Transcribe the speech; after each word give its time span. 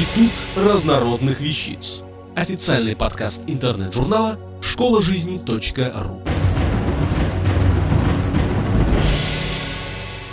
Институт 0.00 0.32
разнородных 0.56 1.42
вещиц. 1.42 2.00
Официальный 2.34 2.96
подкаст 2.96 3.42
интернет-журнала 3.46 4.38
школа 4.62 5.02
жизни.ру. 5.02 6.22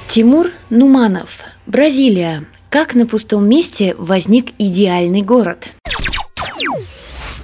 Тимур 0.07 0.51
Нуманов. 0.69 1.43
Бразилия. 1.65 2.45
Как 2.69 2.95
на 2.95 3.05
пустом 3.05 3.49
месте 3.49 3.93
возник 3.97 4.53
идеальный 4.57 5.21
город? 5.21 5.76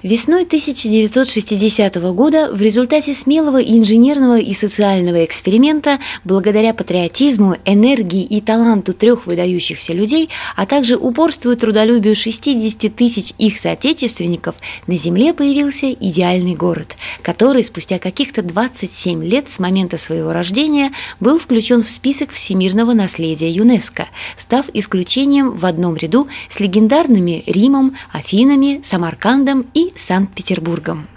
Весной 0.04 0.44
1960 0.44 1.96
года 2.14 2.52
в 2.52 2.62
результате 2.62 3.14
смелого 3.14 3.64
инженерного 3.64 4.38
и 4.38 4.52
социального 4.52 5.24
эксперимента, 5.24 5.98
благодаря 6.26 6.74
патриотизму, 6.74 7.56
энергии 7.64 8.22
и 8.22 8.42
таланту 8.42 8.92
трех 8.92 9.26
выдающихся 9.26 9.94
людей, 9.94 10.30
а 10.58 10.66
также 10.66 10.98
упорству 10.98 11.52
и 11.52 11.56
трудолюбию 11.56 12.18
60 12.18 12.94
тысяч 12.94 13.34
их 13.38 13.58
соотечественников, 13.58 14.56
на 14.88 14.98
Земле 14.98 15.34
появился 15.34 15.94
идеальный 15.94 16.54
город, 16.54 16.98
который 17.22 17.64
спустя 17.64 17.98
каких-то 17.98 18.42
27 18.42 19.24
лет 19.24 19.50
с 19.50 19.60
момента 19.60 19.96
своего 19.96 20.34
рождения 20.34 20.92
был 21.22 21.40
включен 21.40 21.82
в 21.82 21.90
список 21.90 22.32
всемирного 22.32 22.92
наследия 22.92 23.50
ЮНЕСКО, 23.50 24.10
став 24.36 24.66
исключением 24.74 25.52
в 25.52 25.66
одном 25.66 25.96
ряду 25.96 26.28
с 26.50 26.60
легендарными 26.60 27.46
Римом, 27.48 27.96
Афинами, 28.12 28.82
Самаркандом 28.84 29.66
и 29.74 29.93
Санкт-Петербургом. 29.96 31.08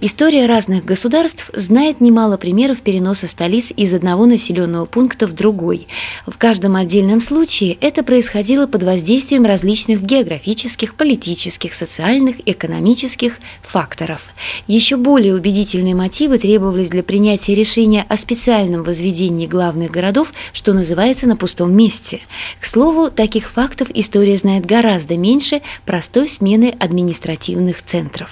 История 0.00 0.46
разных 0.46 0.84
государств 0.84 1.50
знает 1.54 2.00
немало 2.00 2.36
примеров 2.36 2.80
переноса 2.80 3.28
столиц 3.28 3.72
из 3.76 3.94
одного 3.94 4.26
населенного 4.26 4.86
пункта 4.86 5.26
в 5.26 5.32
другой. 5.32 5.86
В 6.26 6.36
каждом 6.38 6.76
отдельном 6.76 7.20
случае 7.20 7.76
это 7.80 8.02
происходило 8.02 8.66
под 8.66 8.82
воздействием 8.82 9.44
различных 9.44 10.02
географических, 10.02 10.94
политических, 10.94 11.74
социальных, 11.74 12.36
экономических 12.46 13.38
факторов. 13.62 14.32
Еще 14.66 14.96
более 14.96 15.34
убедительные 15.34 15.94
мотивы 15.94 16.38
требовались 16.38 16.90
для 16.90 17.02
принятия 17.02 17.54
решения 17.54 18.04
о 18.08 18.16
специальном 18.16 18.82
возведении 18.82 19.46
главных 19.46 19.90
городов, 19.90 20.32
что 20.52 20.72
называется 20.72 21.26
на 21.26 21.36
пустом 21.36 21.72
месте. 21.74 22.20
К 22.60 22.66
слову, 22.66 23.10
таких 23.10 23.50
фактов 23.50 23.88
история 23.94 24.36
знает 24.36 24.66
гораздо 24.66 25.16
меньше 25.16 25.62
простой 25.86 26.28
смены 26.28 26.74
административных 26.78 27.82
центров. 27.84 28.30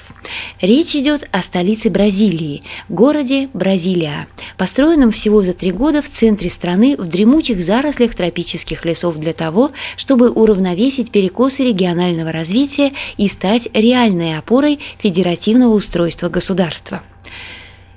Речь 0.60 0.94
идет 0.94 1.19
о 1.30 1.42
столице 1.42 1.90
Бразилии, 1.90 2.62
городе 2.88 3.48
Бразилия, 3.52 4.28
построенном 4.56 5.10
всего 5.10 5.42
за 5.42 5.52
три 5.52 5.72
года 5.72 6.02
в 6.02 6.08
центре 6.08 6.50
страны 6.50 6.96
в 6.96 7.06
дремучих 7.06 7.60
зарослях 7.60 8.14
тропических 8.14 8.84
лесов 8.84 9.16
для 9.16 9.32
того, 9.32 9.70
чтобы 9.96 10.30
уравновесить 10.30 11.10
перекосы 11.10 11.64
регионального 11.64 12.32
развития 12.32 12.92
и 13.16 13.28
стать 13.28 13.68
реальной 13.72 14.38
опорой 14.38 14.80
федеративного 14.98 15.74
устройства 15.74 16.28
государства. 16.28 17.02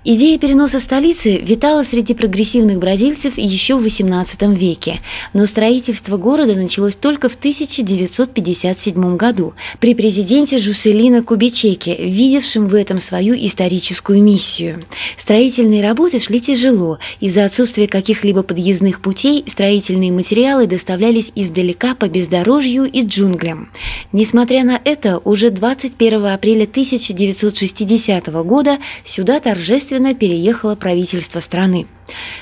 Идея 0.05 0.37
переноса 0.37 0.81
столицы 0.81 1.37
витала 1.37 1.81
среди 1.83 2.13
прогрессивных 2.13 2.77
бразильцев 2.77 3.37
еще 3.37 3.77
в 3.77 3.85
XVIII 3.85 4.53
веке, 4.53 4.99
но 5.31 5.45
строительство 5.45 6.17
города 6.17 6.55
началось 6.55 6.97
только 6.97 7.29
в 7.29 7.35
1957 7.35 9.15
году 9.15 9.53
при 9.79 9.95
президенте 9.95 10.57
Жуселино 10.57 11.23
Кубичеке, 11.23 11.95
видевшем 11.95 12.67
в 12.67 12.75
этом 12.75 12.99
свою 12.99 13.33
историческую 13.33 14.21
миссию. 14.21 14.81
Строительные 15.15 15.81
работы 15.81 16.19
шли 16.19 16.41
тяжело, 16.41 16.99
из-за 17.21 17.45
отсутствия 17.45 17.87
каких-либо 17.87 18.43
подъездных 18.43 18.99
путей 18.99 19.45
строительные 19.47 20.11
материалы 20.11 20.67
доставлялись 20.67 21.31
издалека 21.33 21.95
по 21.95 22.09
бездорожью 22.09 22.91
и 22.91 23.05
джунглям. 23.05 23.69
Несмотря 24.11 24.65
на 24.65 24.81
это, 24.83 25.19
уже 25.23 25.49
21 25.49 26.25
апреля 26.25 26.63
1960 26.63 28.27
года 28.43 28.79
сюда 29.05 29.39
торжественно 29.39 29.92
торжественно 29.93 30.15
переехало 30.15 30.75
правительство 30.75 31.39
страны. 31.39 31.85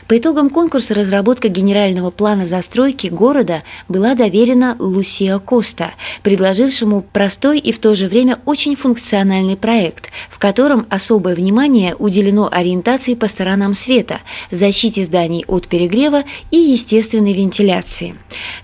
По 0.08 0.18
итогам 0.18 0.50
конкурса 0.50 0.94
разработка 0.94 1.48
генерального 1.48 2.12
плана 2.12 2.46
застройки 2.46 3.08
города 3.08 3.64
была 3.88 4.16
доверена 4.16 4.76
Лусио 4.80 5.40
Коста, 5.40 5.92
предложившему 6.24 7.02
простой 7.02 7.60
и 7.60 7.72
в 7.72 7.80
то 7.80 7.96
же 7.96 8.08
время 8.08 8.40
очень 8.46 8.76
функциональный 8.76 9.56
проект, 9.56 10.10
в 10.30 10.40
котором 10.40 10.86
особое 10.90 11.36
внимание 11.36 11.96
уделено 11.96 12.50
ориентации 12.52 13.16
по 13.16 13.28
сторонам 13.28 13.74
света, 13.74 14.20
защите 14.50 15.04
зданий 15.04 15.46
от 15.48 15.68
перегрева 15.68 16.24
и 16.52 16.58
естественной 16.58 17.34
вентиляции. 17.34 18.16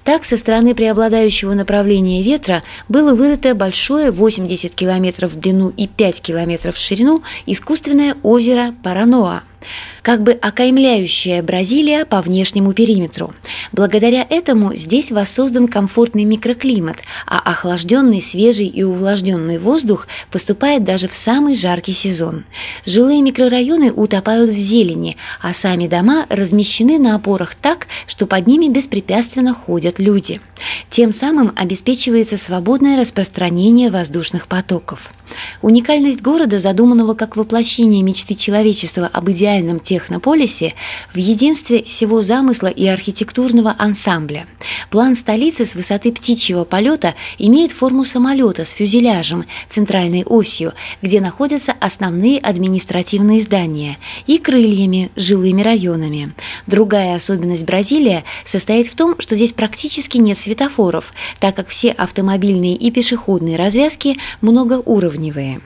Так, 0.03 0.25
со 0.25 0.38
стороны 0.38 0.75
преобладающего 0.75 1.53
направления 1.53 2.24
ветра 2.24 2.63
было 2.89 3.13
вырыто 3.13 3.56
большое 3.56 4.12
80 4.12 4.74
километров 4.75 5.34
в 5.34 5.39
длину 5.39 5.69
и 5.69 5.88
5 5.88 6.22
километров 6.22 6.75
в 6.75 6.79
ширину 6.79 7.22
искусственное 7.45 8.16
озеро 8.24 8.74
Параноа 8.84 9.44
как 10.01 10.23
бы 10.23 10.31
окаймляющая 10.31 11.44
Бразилия 11.44 12.06
по 12.06 12.22
внешнему 12.22 12.73
периметру. 12.73 13.34
Благодаря 13.73 14.25
этому 14.29 14.73
здесь 14.73 15.12
воссоздан 15.12 15.68
комфортный 15.68 16.23
микроклимат, 16.23 17.00
а 17.25 17.40
охлажденный, 17.40 18.22
свежий 18.22 18.68
и 18.68 18.84
увлажненный 18.84 19.59
воздух 19.59 20.07
поступает 20.31 20.84
даже 20.85 21.07
в 21.07 21.13
самый 21.13 21.56
жаркий 21.56 21.94
сезон. 21.94 22.45
Жилые 22.85 23.22
микрорайоны 23.22 23.91
утопают 23.91 24.51
в 24.51 24.56
зелени, 24.56 25.18
а 25.41 25.53
сами 25.53 25.88
дома 25.88 26.25
размещены 26.29 27.00
на 27.00 27.16
опорах 27.16 27.56
так, 27.56 27.88
что 28.06 28.28
под 28.28 28.47
ними 28.47 28.69
беспрепятственно 28.69 29.53
ходят 29.53 30.00
люди. 30.00 30.39
Тем 30.89 31.12
самым 31.12 31.51
обеспечивается 31.56 32.38
свободное 32.38 32.97
распространение 32.97 33.91
воздушных 33.91 34.47
потоков. 34.47 35.12
Уникальность 35.62 36.22
города, 36.22 36.59
задуманного 36.59 37.13
как 37.13 37.35
воплощение 37.35 38.01
мечты 38.01 38.34
человечества 38.34 39.07
об 39.12 39.29
идеальном 39.29 39.47
технополисе, 39.80 40.74
в 41.13 41.18
единстве 41.18 41.84
всего 41.84 42.22
замысла 42.22 42.68
и 42.68 42.85
архитектурного 42.85 43.75
ансамбля. 43.78 44.46
План 44.90 45.16
столицы 45.16 45.66
с 45.66 45.75
высоты 45.75 46.12
птичьего 46.12 46.63
полета 46.63 47.16
имеет 47.38 47.72
форму 47.72 48.03
самолета 48.03 48.66
с 48.66 48.72
фюзеляжем, 48.72 49.46
центральной 49.69 50.24
осью, 50.24 50.74
где 51.02 51.22
находятся 51.22 51.74
основные 51.80 52.40
административные 52.40 53.41
здания, 53.41 53.97
и 54.25 54.38
крыльями, 54.38 55.12
жилыми 55.16 55.62
районами. 55.62 56.34
Другая 56.66 57.16
особенность 57.16 57.66
Бразилия 57.66 58.24
состоит 58.44 58.88
в 58.88 58.96
том, 58.96 59.16
что 59.19 59.36
здесь 59.36 59.53
практически 59.53 60.18
нет 60.18 60.38
светофоров, 60.38 61.13
так 61.40 61.56
как 61.56 61.69
все 61.69 61.91
автомобильные 61.91 62.75
и 62.75 62.91
пешеходные 62.91 63.56
развязки 63.56 64.18
многоуровневые. 64.41 65.62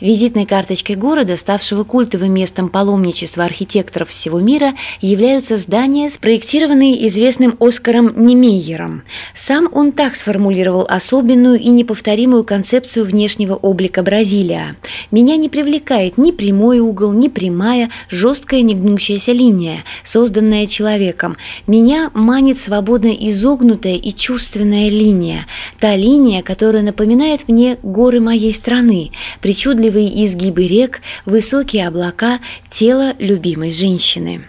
Визитной 0.00 0.46
карточкой 0.46 0.96
города, 0.96 1.36
ставшего 1.36 1.84
культовым 1.84 2.32
местом 2.32 2.68
паломничества 2.68 3.44
архитекторов 3.44 4.08
всего 4.08 4.40
мира, 4.40 4.74
являются 5.00 5.56
здания, 5.56 6.10
спроектированные 6.10 7.06
известным 7.06 7.56
Оскаром 7.60 8.12
Немейером. 8.26 9.02
Сам 9.34 9.68
он 9.72 9.92
так 9.92 10.16
сформулировал 10.16 10.86
особенную 10.88 11.58
и 11.58 11.68
неповторимую 11.68 12.44
концепцию 12.44 13.04
внешнего 13.04 13.54
облика 13.54 14.02
Бразилия. 14.02 14.74
«Меня 15.10 15.36
не 15.36 15.48
привлекает 15.48 16.18
ни 16.18 16.30
прямой 16.30 16.80
угол, 16.80 17.12
ни 17.12 17.28
прямая, 17.28 17.90
жесткая 18.08 18.62
негнущаяся 18.62 19.32
линия, 19.32 19.84
созданная 20.02 20.66
человеком. 20.66 21.36
Меня 21.66 22.10
манит 22.14 22.58
свободно 22.58 23.08
изогнутая 23.08 23.94
и 23.94 24.12
чувственная 24.12 24.88
линия, 24.88 25.46
та 25.78 25.96
линия, 25.96 26.42
которая 26.42 26.82
напоминает 26.82 27.48
мне 27.48 27.78
горы 27.82 28.20
моей 28.20 28.52
страны, 28.52 29.12
причем 29.40 29.59
причудливые 29.60 30.24
изгибы 30.24 30.66
рек, 30.66 31.02
высокие 31.26 31.86
облака, 31.86 32.40
тело 32.70 33.14
любимой 33.18 33.72
женщины. 33.72 34.46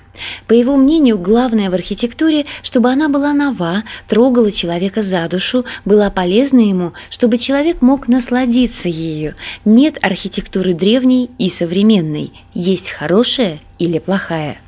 По 0.48 0.54
его 0.54 0.78
мнению, 0.78 1.18
главное 1.18 1.70
в 1.70 1.74
архитектуре, 1.74 2.46
чтобы 2.64 2.90
она 2.90 3.10
была 3.10 3.34
нова, 3.34 3.84
трогала 4.08 4.52
человека 4.52 5.02
за 5.02 5.28
душу, 5.28 5.66
была 5.84 6.10
полезна 6.12 6.62
ему, 6.62 6.94
чтобы 7.10 7.38
человек 7.38 7.82
мог 7.82 8.08
насладиться 8.08 8.88
ею. 8.88 9.36
Нет 9.66 9.98
архитектуры 10.02 10.74
древней 10.74 11.30
и 11.38 11.50
современной, 11.50 12.32
есть 12.54 12.90
хорошая 12.90 13.60
или 13.80 14.00
плохая. 14.00 14.62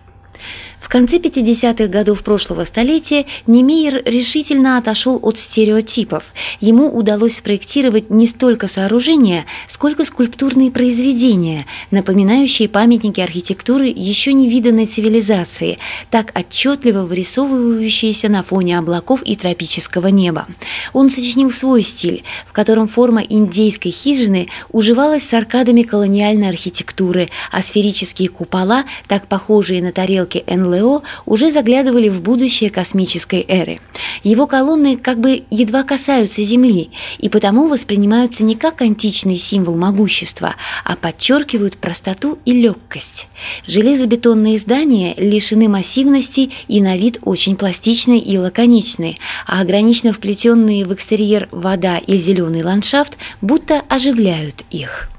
Конце 0.94 1.18
50-х 1.18 1.88
годов 1.88 2.22
прошлого 2.22 2.66
столетия 2.66 3.26
Немейер 3.48 4.04
решительно 4.06 4.78
отошел 4.78 5.18
от 5.24 5.40
стереотипов. 5.40 6.24
Ему 6.60 6.88
удалось 6.88 7.38
спроектировать 7.38 8.12
не 8.12 8.28
столько 8.28 8.68
сооружения, 8.68 9.46
сколько 9.68 10.06
скульптурные 10.06 10.70
произведения, 10.70 11.66
напоминающие 11.90 12.70
памятники 12.70 13.22
архитектуры 13.22 13.88
еще 13.88 14.34
не 14.34 14.48
виданной 14.48 14.86
цивилизации, 14.86 15.80
так 16.12 16.32
отчетливо 16.38 17.08
вырисовывающиеся 17.08 18.30
на 18.30 18.44
фоне 18.44 18.78
облаков 18.78 19.24
и 19.24 19.36
тропического 19.36 20.10
неба. 20.10 20.46
Он 20.94 21.10
сочинил 21.10 21.50
свой 21.50 21.82
стиль, 21.82 22.24
в 22.46 22.52
котором 22.52 22.88
форма 22.88 23.22
индейской 23.22 23.90
хижины 23.92 24.48
уживалась 24.72 25.28
с 25.28 25.34
аркадами 25.34 25.82
колониальной 25.82 26.50
архитектуры, 26.50 27.32
а 27.52 27.64
сферические 27.64 28.30
купола, 28.30 28.86
так 29.08 29.26
похожие 29.26 29.82
на 29.82 29.92
тарелки 29.92 30.44
НЛО, 30.46 30.83
Галилео 30.84 31.04
уже 31.26 31.52
заглядывали 31.52 32.10
в 32.10 32.22
будущее 32.22 32.70
космической 32.70 33.46
эры. 33.48 33.80
Его 34.24 34.48
колонны 34.48 34.98
как 34.98 35.20
бы 35.20 35.44
едва 35.50 35.84
касаются 35.84 36.44
Земли 36.44 36.92
и 37.18 37.30
потому 37.30 37.68
воспринимаются 37.68 38.44
не 38.44 38.56
как 38.56 38.82
античный 38.82 39.38
символ 39.38 39.76
могущества, 39.76 40.56
а 40.84 40.96
подчеркивают 40.96 41.78
простоту 41.78 42.38
и 42.46 42.54
легкость. 42.54 43.28
Железобетонные 43.66 44.58
здания 44.58 45.14
лишены 45.18 45.70
массивности 45.70 46.52
и 46.68 46.82
на 46.82 46.98
вид 46.98 47.20
очень 47.24 47.56
пластичны 47.56 48.20
и 48.20 48.38
лаконичны, 48.38 49.18
а 49.46 49.62
ограниченно 49.62 50.14
вплетенные 50.14 50.86
в 50.86 50.94
экстерьер 50.94 51.48
вода 51.52 51.98
и 51.98 52.18
зеленый 52.18 52.64
ландшафт 52.64 53.18
будто 53.42 53.82
оживляют 53.90 54.64
их. 54.70 55.13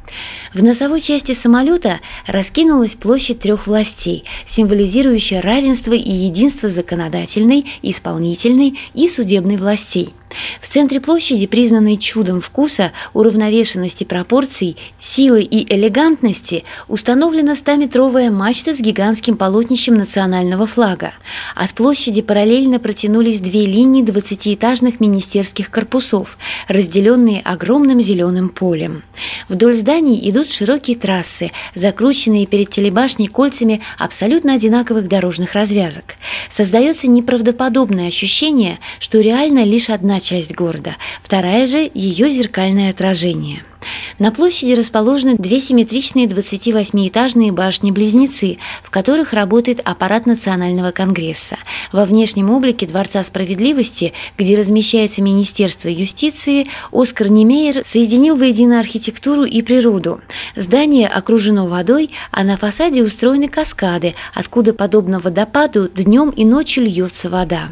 В 0.52 0.62
носовой 0.62 1.00
части 1.00 1.32
самолета 1.32 2.00
раскинулась 2.26 2.94
площадь 2.94 3.40
трех 3.40 3.66
властей, 3.66 4.24
символизирующая 4.46 5.40
равенство 5.40 5.92
и 5.92 6.10
единство 6.10 6.68
законодательной, 6.68 7.66
исполнительной 7.82 8.78
и 8.94 9.08
судебной 9.08 9.56
властей– 9.56 10.14
в 10.60 10.68
центре 10.68 11.00
площади, 11.00 11.46
признанной 11.46 11.96
чудом 11.96 12.40
вкуса, 12.40 12.92
уравновешенности 13.12 14.04
пропорций, 14.04 14.76
силы 14.98 15.42
и 15.42 15.72
элегантности, 15.74 16.64
установлена 16.88 17.52
100-метровая 17.52 18.30
мачта 18.30 18.74
с 18.74 18.80
гигантским 18.80 19.36
полотнищем 19.36 19.94
национального 19.94 20.66
флага. 20.66 21.12
От 21.54 21.72
площади 21.74 22.22
параллельно 22.22 22.78
протянулись 22.78 23.40
две 23.40 23.66
линии 23.66 24.02
двадцатиэтажных 24.02 25.00
министерских 25.00 25.70
корпусов, 25.70 26.38
разделенные 26.68 27.40
огромным 27.40 28.00
зеленым 28.00 28.48
полем. 28.48 29.02
Вдоль 29.48 29.74
зданий 29.74 30.28
идут 30.30 30.50
широкие 30.50 30.96
трассы, 30.96 31.50
закрученные 31.74 32.46
перед 32.46 32.70
телебашней 32.70 33.28
кольцами 33.28 33.80
абсолютно 33.98 34.54
одинаковых 34.54 35.08
дорожных 35.08 35.54
развязок. 35.54 36.16
Создается 36.48 37.08
неправдоподобное 37.08 38.08
ощущение, 38.08 38.78
что 38.98 39.20
реально 39.20 39.64
лишь 39.64 39.90
одна 39.90 40.20
часть 40.24 40.54
города, 40.54 40.96
вторая 41.22 41.66
же– 41.66 41.90
ее 41.94 42.30
зеркальное 42.30 42.90
отражение– 42.90 43.62
на 44.18 44.30
площади 44.30 44.72
расположены 44.72 45.36
две 45.36 45.60
симметричные 45.60 46.26
28-этажные 46.26 47.52
башни-близнецы, 47.52 48.58
в 48.82 48.90
которых 48.90 49.32
работает 49.32 49.80
аппарат 49.84 50.26
Национального 50.26 50.90
конгресса. 50.90 51.56
Во 51.92 52.04
внешнем 52.04 52.50
облике 52.50 52.86
Дворца 52.86 53.22
справедливости, 53.24 54.12
где 54.38 54.56
размещается 54.56 55.22
Министерство 55.22 55.88
юстиции, 55.88 56.68
Оскар 56.92 57.28
Немейер 57.28 57.82
соединил 57.84 58.36
воедино 58.36 58.80
архитектуру 58.80 59.44
и 59.44 59.62
природу. 59.62 60.20
Здание 60.56 61.08
окружено 61.08 61.66
водой, 61.66 62.10
а 62.30 62.44
на 62.44 62.56
фасаде 62.56 63.02
устроены 63.02 63.48
каскады, 63.48 64.14
откуда, 64.34 64.72
подобно 64.72 65.18
водопаду, 65.18 65.88
днем 65.88 66.30
и 66.30 66.44
ночью 66.44 66.84
льется 66.84 67.30
вода. 67.30 67.70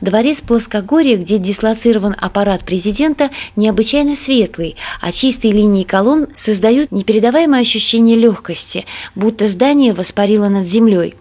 Дворец 0.00 0.40
Плоскогорья, 0.40 1.16
где 1.16 1.38
дислоцирован 1.38 2.14
аппарат 2.18 2.64
президента, 2.64 3.30
необычайно 3.56 4.14
светлый, 4.14 4.76
а 5.00 5.12
чистые 5.48 5.52
линии 5.52 5.84
колонн 5.84 6.26
создают 6.36 6.92
непередаваемое 6.92 7.60
ощущение 7.60 8.16
легкости, 8.16 8.84
будто 9.14 9.48
здание 9.48 9.92
воспарило 9.94 10.48
над 10.48 10.64
землей. 10.64 11.14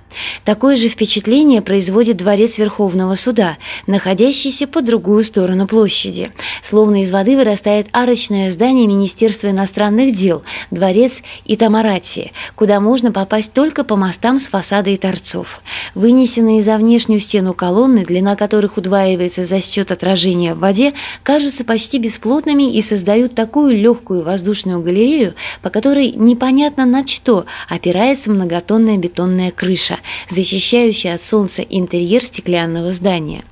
Такое 0.43 0.75
же 0.75 0.87
впечатление 0.87 1.61
производит 1.61 2.17
дворец 2.17 2.57
Верховного 2.57 3.15
суда, 3.15 3.57
находящийся 3.85 4.65
по 4.65 4.81
другую 4.81 5.23
сторону 5.23 5.67
площади. 5.67 6.31
Словно 6.61 7.01
из 7.01 7.11
воды 7.11 7.35
вырастает 7.35 7.87
арочное 7.91 8.51
здание 8.51 8.87
Министерства 8.87 9.49
иностранных 9.49 10.15
дел, 10.15 10.43
дворец 10.71 11.21
Итамаратии, 11.45 12.31
куда 12.55 12.79
можно 12.79 13.11
попасть 13.11 13.53
только 13.53 13.83
по 13.83 13.95
мостам 13.95 14.39
с 14.39 14.47
фасада 14.47 14.89
и 14.89 14.97
торцов. 14.97 15.61
Вынесенные 15.95 16.61
за 16.61 16.77
внешнюю 16.77 17.19
стену 17.19 17.53
колонны, 17.53 18.05
длина 18.05 18.35
которых 18.35 18.77
удваивается 18.77 19.45
за 19.45 19.61
счет 19.61 19.91
отражения 19.91 20.53
в 20.53 20.59
воде, 20.59 20.93
кажутся 21.23 21.65
почти 21.65 21.99
бесплотными 21.99 22.71
и 22.73 22.81
создают 22.81 23.35
такую 23.35 23.75
легкую 23.77 24.23
воздушную 24.23 24.81
галерею, 24.81 25.35
по 25.61 25.69
которой 25.69 26.11
непонятно 26.11 26.85
на 26.85 27.05
что 27.05 27.45
опирается 27.67 28.31
многотонная 28.31 28.97
бетонная 28.97 29.51
крыша, 29.51 29.96
защищающая 30.29 31.15
от 31.15 31.23
солнца 31.23 31.61
интерьер 31.61 32.23
стеклянного 32.23 32.91
здания. 32.91 33.43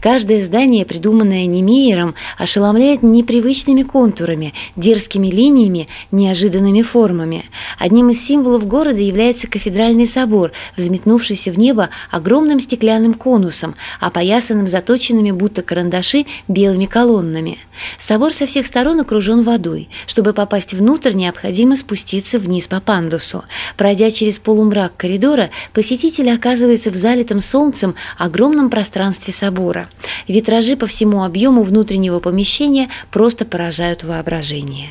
Каждое 0.00 0.42
здание, 0.42 0.84
придуманное 0.84 1.46
Немеером, 1.46 2.14
ошеломляет 2.38 3.02
непривычными 3.02 3.82
контурами, 3.82 4.54
дерзкими 4.76 5.28
линиями, 5.28 5.88
неожиданными 6.10 6.82
формами. 6.82 7.44
Одним 7.78 8.10
из 8.10 8.24
символов 8.24 8.66
города 8.66 9.00
является 9.00 9.46
кафедральный 9.48 10.06
собор, 10.06 10.52
взметнувшийся 10.76 11.52
в 11.52 11.58
небо 11.58 11.90
огромным 12.10 12.60
стеклянным 12.60 13.14
конусом, 13.14 13.74
опоясанным 14.00 14.68
заточенными 14.68 15.30
будто 15.30 15.62
карандаши 15.62 16.26
белыми 16.48 16.86
колоннами. 16.86 17.58
Собор 17.98 18.32
со 18.32 18.46
всех 18.46 18.66
сторон 18.66 19.00
окружен 19.00 19.42
водой. 19.42 19.88
Чтобы 20.06 20.32
попасть 20.32 20.72
внутрь, 20.74 21.12
необходимо 21.12 21.76
спуститься 21.76 22.38
вниз 22.38 22.68
по 22.68 22.80
пандусу. 22.80 23.44
Пройдя 23.76 24.10
через 24.10 24.38
полумрак 24.38 24.92
коридора, 24.96 25.50
посетитель 25.72 25.85
оказывается 26.30 26.90
в 26.90 26.96
залитом 26.96 27.40
солнцем 27.40 27.94
огромном 28.18 28.70
пространстве 28.70 29.32
собора. 29.32 29.88
Витражи 30.28 30.76
по 30.76 30.86
всему 30.86 31.24
объему 31.24 31.62
внутреннего 31.62 32.20
помещения 32.20 32.88
просто 33.10 33.44
поражают 33.44 34.04
воображение. 34.04 34.90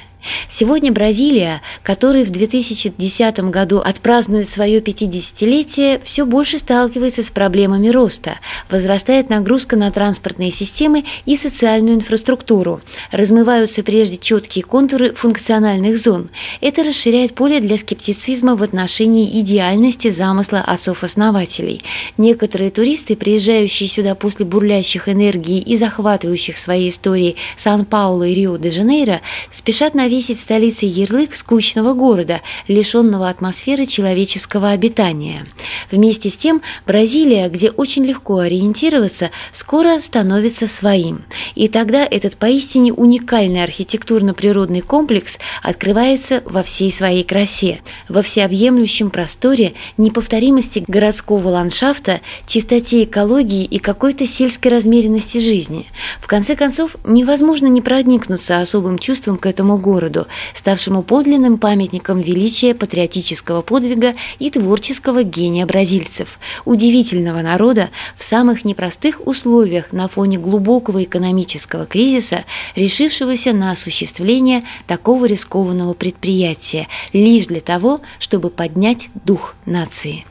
Сегодня 0.50 0.92
Бразилия, 0.92 1.62
которая 1.84 2.26
в 2.26 2.30
2010 2.30 3.40
году 3.52 3.80
отпразднует 3.80 4.48
свое 4.48 4.80
50-летие, 4.80 6.02
все 6.04 6.26
больше 6.26 6.60
сталкивается 6.60 7.24
с 7.24 7.30
проблемами 7.30 7.90
роста. 7.90 8.40
Возрастает 8.70 9.30
нагрузка 9.30 9.76
на 9.76 9.92
транспортные 9.92 10.52
системы 10.52 11.06
и 11.26 11.36
социальную 11.36 11.96
инфраструктуру. 11.96 12.82
Размываются 13.12 13.84
прежде 13.84 14.18
четкие 14.18 14.64
контуры 14.64 15.14
функциональных 15.14 15.98
зон. 15.98 16.30
Это 16.62 16.84
расширяет 16.84 17.36
поле 17.36 17.60
для 17.60 17.78
скептицизма 17.78 18.56
в 18.56 18.64
отношении 18.64 19.40
идеальности 19.40 20.10
замысла 20.10 20.62
отцов-основателей. 20.62 21.84
Некоторые 22.18 22.72
туристы, 22.72 23.16
приезжающие 23.16 23.88
сюда 23.88 24.16
после 24.16 24.46
бурлящих 24.46 25.10
энергий 25.10 25.60
и 25.60 25.76
захватывающих 25.76 26.58
своей 26.58 26.90
историей 26.90 27.36
Сан-Пауло 27.56 28.24
и 28.24 28.34
Рио-де-Жанейро, 28.34 29.22
спешат 29.52 29.94
наведать 29.94 30.15
повесить 30.16 30.40
столице 30.40 30.86
ярлык 30.86 31.36
скучного 31.36 31.94
города, 31.94 32.40
лишенного 32.70 33.28
атмосферы 33.28 33.86
человеческого 33.86 34.70
обитания. 34.70 35.46
Вместе 35.92 36.30
с 36.30 36.38
тем, 36.38 36.62
Бразилия, 36.88 37.50
где 37.50 37.70
очень 37.70 38.06
легко 38.06 38.38
ориентироваться, 38.38 39.30
скоро 39.52 40.00
становится 40.00 40.68
своим. 40.68 41.26
И 41.56 41.68
тогда 41.68 42.08
этот 42.10 42.38
поистине 42.38 42.94
уникальный 42.94 43.62
архитектурно-природный 43.62 44.80
комплекс 44.80 45.38
открывается 45.62 46.42
во 46.46 46.64
всей 46.64 46.94
своей 46.94 47.26
красе, 47.26 47.82
во 48.08 48.22
всеобъемлющем 48.22 49.10
просторе, 49.10 49.74
неповторимости 49.98 50.86
городского 50.88 51.50
ландшафта, 51.50 52.22
чистоте 52.46 53.04
экологии 53.04 53.66
и 53.66 53.80
какой-то 53.80 54.26
сельской 54.26 54.72
размеренности 54.72 55.40
жизни. 55.40 55.88
В 56.22 56.28
конце 56.28 56.56
концов, 56.56 56.96
невозможно 57.04 57.68
не 57.68 57.82
проникнуться 57.82 58.62
особым 58.62 58.98
чувством 58.98 59.38
к 59.38 59.46
этому 59.46 59.78
городу, 59.78 60.05
городу, 60.06 60.28
ставшему 60.54 61.02
подлинным 61.02 61.58
памятником 61.58 62.22
величия 62.22 62.74
патриотического 62.74 63.62
подвига 63.62 64.14
и 64.40 64.50
творческого 64.50 65.24
гения 65.24 65.66
бразильцев, 65.66 66.40
удивительного 66.66 67.42
народа 67.42 67.90
в 68.18 68.24
самых 68.24 68.66
непростых 68.66 69.26
условиях 69.26 69.92
на 69.92 70.08
фоне 70.08 70.38
глубокого 70.38 71.04
экономического 71.04 71.86
кризиса, 71.86 72.46
решившегося 72.76 73.54
на 73.54 73.72
осуществление 73.72 74.62
такого 74.88 75.26
рискованного 75.26 75.94
предприятия 75.94 76.88
лишь 77.14 77.48
для 77.48 77.62
того, 77.62 78.00
чтобы 78.20 78.50
поднять 78.50 79.10
дух 79.26 79.56
нации. 79.66 80.26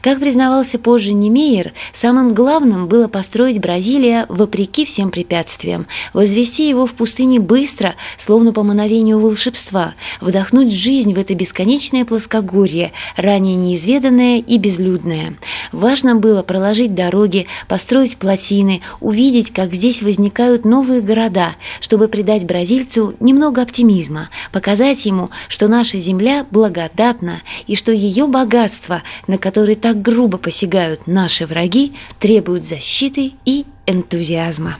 Как 0.00 0.18
признавался 0.18 0.80
позже 0.80 1.12
Немейер, 1.12 1.72
самым 1.92 2.34
главным 2.34 2.88
было 2.88 3.06
построить 3.06 3.60
Бразилия 3.60 4.26
вопреки 4.28 4.84
всем 4.84 5.10
препятствиям, 5.10 5.86
возвести 6.12 6.68
его 6.68 6.86
в 6.86 6.94
пустыне 6.94 7.38
быстро, 7.38 7.94
словно 8.16 8.52
по 8.52 8.64
мановению 8.64 9.20
волшебства, 9.20 9.94
вдохнуть 10.20 10.72
жизнь 10.72 11.14
в 11.14 11.18
это 11.18 11.34
бесконечное 11.34 12.04
плоскогорье, 12.04 12.92
ранее 13.16 13.54
неизведанное 13.54 14.38
и 14.38 14.58
безлюдное. 14.58 15.36
Важно 15.70 16.16
было 16.16 16.42
проложить 16.42 16.96
дороги, 16.96 17.46
построить 17.68 18.16
плотины, 18.16 18.80
увидеть, 19.00 19.52
как 19.52 19.72
здесь 19.72 20.02
возникают 20.02 20.64
новые 20.64 21.00
города, 21.00 21.50
чтобы 21.80 22.08
придать 22.08 22.44
бразильцу 22.44 23.14
немного 23.20 23.62
оптимизма, 23.62 24.28
показать 24.50 25.06
ему, 25.06 25.30
что 25.48 25.68
наша 25.68 25.98
земля 25.98 26.44
благодатна 26.50 27.42
и 27.68 27.76
что 27.76 27.92
ее 27.92 28.26
богатство, 28.26 29.02
на 29.28 29.38
которое 29.38 29.51
которые 29.52 29.76
так 29.76 30.00
грубо 30.00 30.38
посягают 30.38 31.06
наши 31.06 31.44
враги, 31.44 31.92
требуют 32.18 32.64
защиты 32.64 33.32
и 33.44 33.66
энтузиазма. 33.84 34.78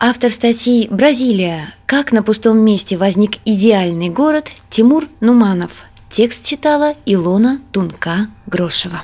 Автор 0.00 0.30
статьи 0.30 0.88
«Бразилия. 0.90 1.76
Как 1.86 2.10
на 2.10 2.24
пустом 2.24 2.58
месте 2.58 2.96
возник 2.96 3.36
идеальный 3.44 4.08
город» 4.08 4.48
Тимур 4.68 5.04
Нуманов. 5.20 5.84
Текст 6.10 6.44
читала 6.44 6.94
Илона 7.06 7.60
Тунка-Грошева. 7.70 9.02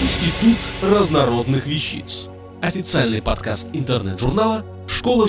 Институт 0.00 0.56
разнородных 0.80 1.66
вещиц. 1.66 2.28
Официальный 2.62 3.20
подкаст 3.20 3.68
интернет-журнала 3.74 4.64
школа 4.88 5.28